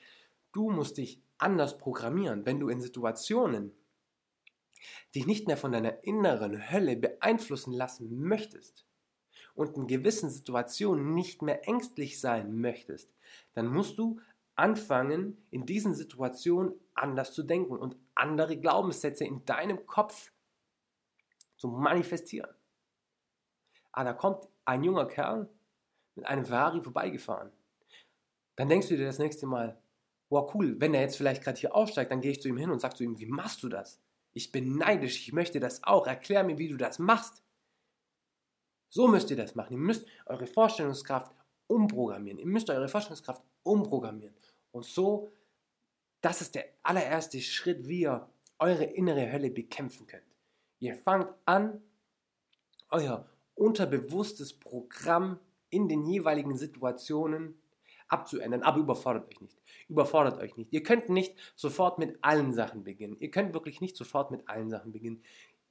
du 0.53 0.69
musst 0.69 0.97
dich 0.97 1.21
anders 1.37 1.77
programmieren, 1.77 2.45
wenn 2.45 2.59
du 2.59 2.69
in 2.69 2.81
Situationen 2.81 3.73
dich 5.15 5.25
nicht 5.25 5.47
mehr 5.47 5.57
von 5.57 5.71
deiner 5.71 6.03
inneren 6.03 6.71
Hölle 6.71 6.95
beeinflussen 6.95 7.73
lassen 7.73 8.21
möchtest 8.21 8.85
und 9.55 9.75
in 9.75 9.87
gewissen 9.87 10.29
Situationen 10.29 11.13
nicht 11.13 11.41
mehr 11.41 11.67
ängstlich 11.67 12.19
sein 12.19 12.59
möchtest, 12.59 13.13
dann 13.53 13.67
musst 13.67 13.97
du 13.97 14.19
anfangen, 14.55 15.45
in 15.51 15.65
diesen 15.65 15.93
Situationen 15.93 16.73
anders 16.95 17.33
zu 17.33 17.43
denken 17.43 17.77
und 17.77 17.95
andere 18.15 18.57
Glaubenssätze 18.57 19.25
in 19.25 19.45
deinem 19.45 19.85
Kopf 19.85 20.31
zu 21.55 21.67
manifestieren. 21.67 22.53
Ah, 23.91 24.03
da 24.03 24.13
kommt 24.13 24.47
ein 24.65 24.83
junger 24.83 25.07
Kerl 25.07 25.49
mit 26.15 26.25
einem 26.25 26.45
Ferrari 26.45 26.81
vorbeigefahren. 26.81 27.51
Dann 28.55 28.69
denkst 28.69 28.89
du 28.89 28.97
dir 28.97 29.05
das 29.05 29.19
nächste 29.19 29.45
Mal, 29.45 29.81
wow, 30.29 30.53
cool, 30.55 30.79
wenn 30.79 30.93
er 30.93 31.01
jetzt 31.01 31.17
vielleicht 31.17 31.43
gerade 31.43 31.59
hier 31.59 31.75
aussteigt, 31.75 32.11
dann 32.11 32.21
gehe 32.21 32.31
ich 32.31 32.41
zu 32.41 32.47
ihm 32.47 32.57
hin 32.57 32.71
und 32.71 32.79
sage 32.79 32.95
zu 32.95 33.03
ihm, 33.03 33.19
wie 33.19 33.25
machst 33.25 33.63
du 33.63 33.69
das? 33.69 33.99
Ich 34.33 34.51
bin 34.51 34.77
neidisch, 34.77 35.27
ich 35.27 35.33
möchte 35.33 35.59
das 35.59 35.83
auch. 35.83 36.07
Erklär 36.07 36.43
mir, 36.43 36.57
wie 36.57 36.69
du 36.69 36.77
das 36.77 36.97
machst. 36.97 37.43
So 38.89 39.07
müsst 39.07 39.29
ihr 39.31 39.37
das 39.37 39.55
machen. 39.55 39.73
Ihr 39.73 39.79
müsst 39.79 40.07
eure 40.25 40.47
Vorstellungskraft 40.47 41.31
umprogrammieren. 41.67 42.39
Ihr 42.39 42.47
müsst 42.47 42.69
eure 42.69 42.87
Vorstellungskraft 42.87 43.43
umprogrammieren. 43.63 44.35
Und 44.71 44.85
so, 44.85 45.31
das 46.23 46.39
ist 46.39 46.55
der 46.55 46.65
allererste 46.83 47.41
Schritt, 47.41 47.87
wie 47.87 48.01
ihr 48.01 48.29
eure 48.57 48.85
innere 48.85 49.29
Hölle 49.31 49.51
bekämpfen 49.51 50.07
könnt. 50.07 50.23
Ihr 50.79 50.95
fangt 50.95 51.33
an, 51.45 51.81
euer 52.89 53.29
unterbewusstes 53.55 54.53
Programm 54.53 55.39
in 55.69 55.89
den 55.89 56.05
jeweiligen 56.05 56.55
Situationen 56.55 57.61
abzuändern, 58.07 58.63
aber 58.63 58.79
überfordert 58.79 59.27
euch 59.27 59.41
nicht. 59.41 59.61
Überfordert 59.89 60.39
euch 60.39 60.55
nicht. 60.55 60.71
Ihr 60.71 60.81
könnt 60.81 61.09
nicht 61.09 61.35
sofort 61.55 61.99
mit 61.99 62.17
allen 62.21 62.53
Sachen 62.53 62.85
beginnen. 62.85 63.17
Ihr 63.19 63.29
könnt 63.29 63.53
wirklich 63.53 63.81
nicht 63.81 63.97
sofort 63.97 64.31
mit 64.31 64.47
allen 64.47 64.69
Sachen 64.69 64.93
beginnen. 64.93 65.21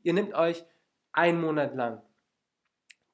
Ihr 0.02 0.12
nehmt 0.12 0.34
euch 0.34 0.66
einen 1.12 1.40
Monat 1.40 1.74
lang 1.74 2.02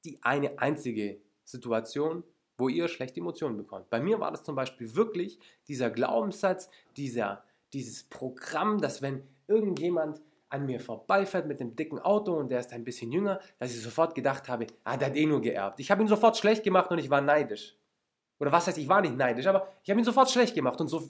die 0.03 0.21
eine 0.23 0.59
einzige 0.59 1.21
Situation, 1.45 2.23
wo 2.59 2.69
ihr 2.69 2.87
schlechte 2.87 3.19
Emotionen 3.19 3.57
bekommt. 3.57 3.89
Bei 3.89 3.99
mir 3.99 4.19
war 4.19 4.31
das 4.31 4.43
zum 4.43 4.55
Beispiel 4.55 4.95
wirklich 4.95 5.39
dieser 5.67 5.89
Glaubenssatz, 5.89 6.69
dieser, 6.97 7.43
dieses 7.73 8.03
Programm, 8.03 8.79
dass 8.79 9.01
wenn 9.01 9.23
irgendjemand 9.47 10.21
an 10.49 10.65
mir 10.65 10.79
vorbeifährt 10.79 11.47
mit 11.47 11.59
dem 11.59 11.75
dicken 11.75 11.99
Auto 11.99 12.33
und 12.33 12.49
der 12.49 12.59
ist 12.59 12.73
ein 12.73 12.83
bisschen 12.83 13.11
jünger, 13.11 13.39
dass 13.59 13.71
ich 13.71 13.81
sofort 13.81 14.15
gedacht 14.15 14.49
habe, 14.49 14.67
ah, 14.83 14.97
der 14.97 15.09
hat 15.09 15.15
eh 15.15 15.25
nur 15.25 15.41
geerbt. 15.41 15.79
Ich 15.79 15.91
habe 15.91 16.01
ihn 16.01 16.07
sofort 16.07 16.37
schlecht 16.37 16.63
gemacht 16.63 16.91
und 16.91 16.97
ich 16.97 17.09
war 17.09 17.21
neidisch. 17.21 17.75
Oder 18.39 18.51
was 18.51 18.67
heißt, 18.67 18.77
ich 18.77 18.87
war 18.87 19.01
nicht 19.01 19.15
neidisch, 19.15 19.45
aber 19.47 19.67
ich 19.83 19.89
habe 19.89 19.99
ihn 19.99 20.05
sofort 20.05 20.29
schlecht 20.31 20.55
gemacht 20.55 20.79
und 20.81 20.87
so, 20.87 21.07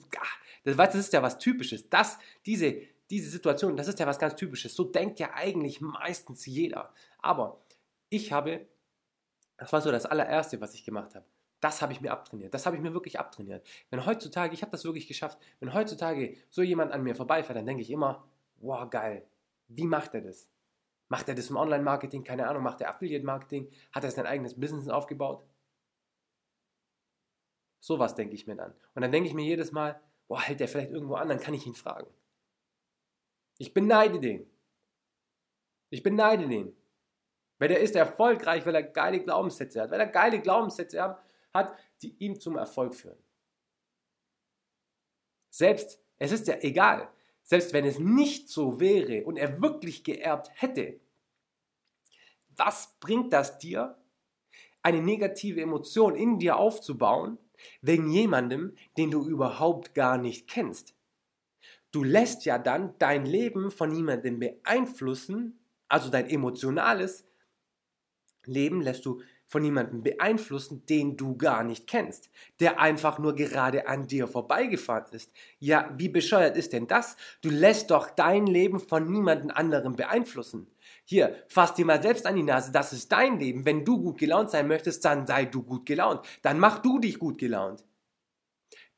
das, 0.64 0.76
das 0.76 0.94
ist 0.94 1.12
ja 1.12 1.22
was 1.22 1.38
Typisches. 1.38 1.88
Das, 1.88 2.18
diese, 2.44 2.82
diese 3.08 3.30
Situation, 3.30 3.76
das 3.76 3.88
ist 3.88 3.98
ja 3.98 4.06
was 4.06 4.18
ganz 4.18 4.34
Typisches. 4.34 4.74
So 4.74 4.84
denkt 4.84 5.18
ja 5.20 5.30
eigentlich 5.34 5.80
meistens 5.80 6.44
jeder. 6.44 6.92
Aber 7.18 7.60
ich 8.08 8.32
habe, 8.32 8.66
das 9.56 9.72
war 9.72 9.80
so 9.80 9.90
das 9.90 10.06
allererste, 10.06 10.60
was 10.60 10.74
ich 10.74 10.84
gemacht 10.84 11.14
habe. 11.14 11.24
Das 11.60 11.82
habe 11.82 11.92
ich 11.92 12.00
mir 12.00 12.10
abtrainiert. 12.10 12.54
Das 12.54 12.64
habe 12.66 12.76
ich 12.76 12.82
mir 12.82 12.94
wirklich 12.94 13.20
abtrainiert. 13.20 13.66
Wenn 13.90 14.06
heutzutage, 14.06 14.54
ich 14.54 14.62
habe 14.62 14.72
das 14.72 14.84
wirklich 14.84 15.06
geschafft, 15.06 15.38
wenn 15.60 15.74
heutzutage 15.74 16.36
so 16.48 16.62
jemand 16.62 16.92
an 16.92 17.02
mir 17.02 17.14
vorbeifährt, 17.14 17.58
dann 17.58 17.66
denke 17.66 17.82
ich 17.82 17.90
immer, 17.90 18.26
wow, 18.56 18.88
geil. 18.88 19.26
Wie 19.68 19.84
macht 19.84 20.14
er 20.14 20.22
das? 20.22 20.48
Macht 21.08 21.28
er 21.28 21.34
das 21.34 21.50
im 21.50 21.56
Online-Marketing? 21.56 22.24
Keine 22.24 22.48
Ahnung. 22.48 22.62
Macht 22.62 22.80
er 22.80 22.88
Affiliate-Marketing? 22.88 23.70
Hat 23.92 24.04
er 24.04 24.10
sein 24.10 24.26
eigenes 24.26 24.58
Business 24.58 24.88
aufgebaut? 24.88 25.44
Sowas 27.80 28.14
denke 28.14 28.34
ich 28.34 28.46
mir 28.46 28.56
dann. 28.56 28.72
Und 28.94 29.02
dann 29.02 29.12
denke 29.12 29.28
ich 29.28 29.34
mir 29.34 29.44
jedes 29.44 29.72
Mal, 29.72 30.00
boah, 30.28 30.40
hält 30.40 30.60
der 30.60 30.68
vielleicht 30.68 30.90
irgendwo 30.90 31.14
an, 31.14 31.28
dann 31.28 31.40
kann 31.40 31.54
ich 31.54 31.66
ihn 31.66 31.74
fragen. 31.74 32.06
Ich 33.58 33.74
beneide 33.74 34.20
den. 34.20 34.48
Ich 35.90 36.02
beneide 36.02 36.46
den. 36.48 36.74
Weil 37.58 37.68
der 37.68 37.80
ist 37.80 37.96
erfolgreich, 37.96 38.64
weil 38.64 38.74
er 38.74 38.82
geile 38.82 39.20
Glaubenssätze 39.20 39.82
hat. 39.82 39.90
Weil 39.90 40.00
er 40.00 40.06
geile 40.06 40.40
Glaubenssätze 40.40 41.02
hat, 41.02 41.22
die 42.02 42.16
ihm 42.18 42.38
zum 42.38 42.56
Erfolg 42.56 42.94
führen. 42.94 43.22
Selbst, 45.50 46.00
es 46.18 46.32
ist 46.32 46.46
ja 46.46 46.56
egal, 46.60 47.10
selbst 47.42 47.72
wenn 47.72 47.84
es 47.84 47.98
nicht 47.98 48.48
so 48.48 48.78
wäre 48.80 49.24
und 49.24 49.36
er 49.36 49.60
wirklich 49.60 50.04
geerbt 50.04 50.50
hätte, 50.54 51.00
was 52.56 52.96
bringt 53.00 53.32
das 53.32 53.58
dir, 53.58 53.96
eine 54.82 55.02
negative 55.02 55.60
Emotion 55.60 56.14
in 56.14 56.38
dir 56.38 56.56
aufzubauen, 56.56 57.38
Wegen 57.82 58.10
jemandem, 58.10 58.76
den 58.96 59.10
du 59.10 59.26
überhaupt 59.26 59.94
gar 59.94 60.18
nicht 60.18 60.48
kennst. 60.48 60.94
Du 61.92 62.04
lässt 62.04 62.44
ja 62.44 62.58
dann 62.58 62.94
dein 62.98 63.26
Leben 63.26 63.70
von 63.70 63.94
jemandem 63.94 64.38
beeinflussen, 64.38 65.58
also 65.88 66.10
dein 66.10 66.28
emotionales 66.28 67.26
Leben 68.44 68.80
lässt 68.80 69.04
du 69.04 69.22
von 69.50 69.64
jemandem 69.64 70.04
beeinflussen, 70.04 70.86
den 70.86 71.16
du 71.16 71.36
gar 71.36 71.64
nicht 71.64 71.88
kennst, 71.88 72.30
der 72.60 72.78
einfach 72.78 73.18
nur 73.18 73.34
gerade 73.34 73.88
an 73.88 74.06
dir 74.06 74.28
vorbeigefahren 74.28 75.06
ist. 75.10 75.32
Ja, 75.58 75.92
wie 75.98 76.08
bescheuert 76.08 76.56
ist 76.56 76.72
denn 76.72 76.86
das? 76.86 77.16
Du 77.42 77.50
lässt 77.50 77.90
doch 77.90 78.10
dein 78.10 78.46
Leben 78.46 78.78
von 78.78 79.10
niemandem 79.10 79.50
anderem 79.50 79.96
beeinflussen. 79.96 80.68
Hier, 81.04 81.34
fass 81.48 81.74
dir 81.74 81.84
mal 81.84 82.00
selbst 82.00 82.26
an 82.26 82.36
die 82.36 82.44
Nase, 82.44 82.70
das 82.70 82.92
ist 82.92 83.10
dein 83.10 83.40
Leben. 83.40 83.66
Wenn 83.66 83.84
du 83.84 84.00
gut 84.00 84.18
gelaunt 84.18 84.50
sein 84.50 84.68
möchtest, 84.68 85.04
dann 85.04 85.26
sei 85.26 85.46
du 85.46 85.64
gut 85.64 85.84
gelaunt. 85.84 86.24
Dann 86.42 86.60
mach 86.60 86.78
du 86.78 87.00
dich 87.00 87.18
gut 87.18 87.38
gelaunt. 87.38 87.84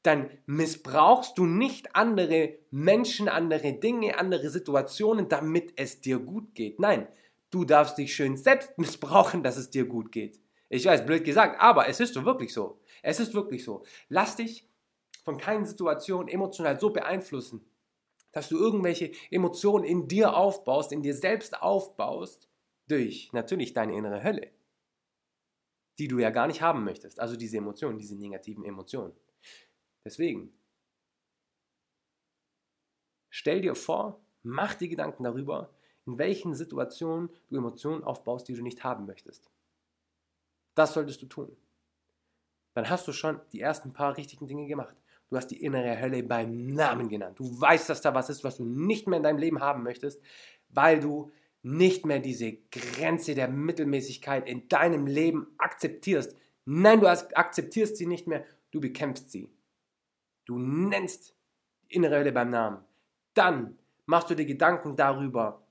Dann 0.02 0.28
missbrauchst 0.44 1.38
du 1.38 1.46
nicht 1.46 1.96
andere 1.96 2.58
Menschen, 2.70 3.30
andere 3.30 3.72
Dinge, 3.72 4.18
andere 4.18 4.50
Situationen, 4.50 5.30
damit 5.30 5.72
es 5.76 6.02
dir 6.02 6.18
gut 6.18 6.54
geht. 6.54 6.78
Nein, 6.78 7.08
du 7.50 7.64
darfst 7.64 7.96
dich 7.96 8.14
schön 8.14 8.36
selbst 8.36 8.76
missbrauchen, 8.76 9.42
dass 9.42 9.56
es 9.56 9.70
dir 9.70 9.86
gut 9.86 10.12
geht. 10.12 10.41
Ich 10.72 10.86
weiß, 10.86 11.04
blöd 11.04 11.22
gesagt, 11.22 11.60
aber 11.60 11.86
es 11.88 12.00
ist 12.00 12.24
wirklich 12.24 12.54
so. 12.54 12.80
Es 13.02 13.20
ist 13.20 13.34
wirklich 13.34 13.62
so. 13.62 13.84
Lass 14.08 14.36
dich 14.36 14.66
von 15.22 15.36
keinen 15.36 15.66
Situationen 15.66 16.28
emotional 16.28 16.80
so 16.80 16.88
beeinflussen, 16.88 17.62
dass 18.32 18.48
du 18.48 18.56
irgendwelche 18.56 19.12
Emotionen 19.30 19.84
in 19.84 20.08
dir 20.08 20.34
aufbaust, 20.34 20.92
in 20.92 21.02
dir 21.02 21.14
selbst 21.14 21.60
aufbaust, 21.60 22.48
durch 22.88 23.30
natürlich 23.34 23.74
deine 23.74 23.94
innere 23.94 24.24
Hölle, 24.24 24.50
die 25.98 26.08
du 26.08 26.18
ja 26.18 26.30
gar 26.30 26.46
nicht 26.46 26.62
haben 26.62 26.84
möchtest. 26.84 27.20
Also 27.20 27.36
diese 27.36 27.58
Emotionen, 27.58 27.98
diese 27.98 28.16
negativen 28.16 28.64
Emotionen. 28.64 29.12
Deswegen, 30.06 30.54
stell 33.28 33.60
dir 33.60 33.74
vor, 33.74 34.24
mach 34.42 34.74
dir 34.74 34.88
Gedanken 34.88 35.24
darüber, 35.24 35.74
in 36.06 36.16
welchen 36.16 36.54
Situationen 36.54 37.28
du 37.50 37.58
Emotionen 37.58 38.02
aufbaust, 38.04 38.48
die 38.48 38.54
du 38.54 38.62
nicht 38.62 38.82
haben 38.84 39.04
möchtest. 39.04 39.50
Das 40.74 40.94
solltest 40.94 41.22
du 41.22 41.26
tun. 41.26 41.56
Dann 42.74 42.88
hast 42.88 43.06
du 43.06 43.12
schon 43.12 43.40
die 43.52 43.60
ersten 43.60 43.92
paar 43.92 44.16
richtigen 44.16 44.46
Dinge 44.46 44.66
gemacht. 44.66 44.96
Du 45.28 45.36
hast 45.36 45.48
die 45.48 45.62
innere 45.62 46.00
Hölle 46.00 46.22
beim 46.22 46.66
Namen 46.68 47.08
genannt. 47.08 47.38
Du 47.38 47.60
weißt, 47.60 47.88
dass 47.88 48.02
da 48.02 48.14
was 48.14 48.30
ist, 48.30 48.44
was 48.44 48.58
du 48.58 48.64
nicht 48.64 49.06
mehr 49.06 49.16
in 49.18 49.22
deinem 49.22 49.38
Leben 49.38 49.60
haben 49.60 49.82
möchtest, 49.82 50.20
weil 50.68 51.00
du 51.00 51.32
nicht 51.62 52.04
mehr 52.04 52.18
diese 52.18 52.52
Grenze 52.70 53.34
der 53.34 53.48
Mittelmäßigkeit 53.48 54.48
in 54.48 54.68
deinem 54.68 55.06
Leben 55.06 55.54
akzeptierst. 55.58 56.36
Nein, 56.64 57.00
du 57.00 57.06
akzeptierst 57.08 57.96
sie 57.96 58.06
nicht 58.06 58.26
mehr, 58.26 58.44
du 58.72 58.80
bekämpfst 58.80 59.30
sie. 59.30 59.48
Du 60.44 60.58
nennst 60.58 61.34
die 61.84 61.94
innere 61.94 62.16
Hölle 62.16 62.32
beim 62.32 62.50
Namen. 62.50 62.84
Dann 63.34 63.78
machst 64.06 64.28
du 64.28 64.34
dir 64.34 64.46
Gedanken 64.46 64.96
darüber, 64.96 65.61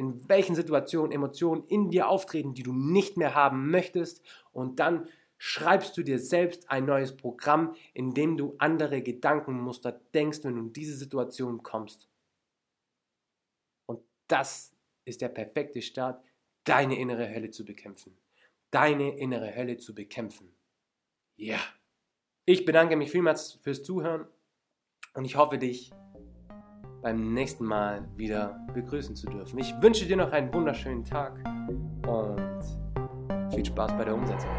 in 0.00 0.26
welchen 0.30 0.54
Situationen 0.54 1.12
Emotionen 1.12 1.62
in 1.66 1.90
dir 1.90 2.08
auftreten, 2.08 2.54
die 2.54 2.62
du 2.62 2.72
nicht 2.72 3.18
mehr 3.18 3.34
haben 3.34 3.70
möchtest. 3.70 4.22
Und 4.50 4.80
dann 4.80 5.10
schreibst 5.36 5.94
du 5.98 6.02
dir 6.02 6.18
selbst 6.18 6.70
ein 6.70 6.86
neues 6.86 7.14
Programm, 7.14 7.76
in 7.92 8.14
dem 8.14 8.38
du 8.38 8.54
andere 8.56 9.02
Gedankenmuster 9.02 9.92
denkst, 10.14 10.38
wenn 10.42 10.54
du 10.54 10.60
in 10.62 10.72
diese 10.72 10.96
Situation 10.96 11.62
kommst. 11.62 12.08
Und 13.84 14.00
das 14.26 14.74
ist 15.04 15.20
der 15.20 15.28
perfekte 15.28 15.82
Start, 15.82 16.24
deine 16.64 16.98
innere 16.98 17.28
Hölle 17.28 17.50
zu 17.50 17.66
bekämpfen. 17.66 18.16
Deine 18.70 19.18
innere 19.18 19.54
Hölle 19.54 19.76
zu 19.76 19.94
bekämpfen. 19.94 20.50
Ja. 21.36 21.58
Ich 22.46 22.64
bedanke 22.64 22.96
mich 22.96 23.10
vielmals 23.10 23.52
fürs 23.52 23.82
Zuhören 23.82 24.26
und 25.12 25.26
ich 25.26 25.36
hoffe, 25.36 25.58
dich 25.58 25.92
beim 27.02 27.34
nächsten 27.34 27.64
Mal 27.64 28.06
wieder 28.16 28.66
begrüßen 28.74 29.16
zu 29.16 29.26
dürfen. 29.28 29.58
Ich 29.58 29.74
wünsche 29.80 30.06
dir 30.06 30.16
noch 30.16 30.32
einen 30.32 30.52
wunderschönen 30.52 31.04
Tag 31.04 31.38
und 32.06 33.52
viel 33.54 33.64
Spaß 33.64 33.92
bei 33.96 34.04
der 34.04 34.14
Umsetzung. 34.14 34.50